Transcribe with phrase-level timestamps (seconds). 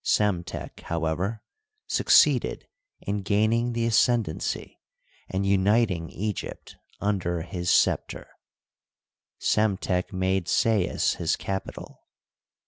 [0.03, 1.43] Psemtek, how ever,
[1.85, 2.67] succeeded
[3.01, 4.81] in gaining the ascendency
[5.29, 8.27] and uniting Egypt under his scepter.
[9.39, 12.01] Psemtek made Sais his capital.